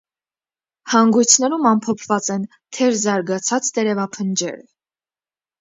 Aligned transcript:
Հանգույցներում 0.93 1.67
ամփոփված 1.73 2.31
են 2.37 2.47
թերզարգացած 2.79 3.73
տերևափնջերը։ 3.77 4.69